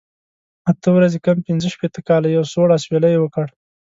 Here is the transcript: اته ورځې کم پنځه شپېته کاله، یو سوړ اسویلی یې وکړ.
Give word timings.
اته 0.71 0.89
ورځې 0.97 1.17
کم 1.25 1.37
پنځه 1.47 1.67
شپېته 1.73 2.01
کاله، 2.09 2.27
یو 2.29 2.43
سوړ 2.53 2.67
اسویلی 2.77 3.09
یې 3.15 3.19
وکړ. 3.21 3.47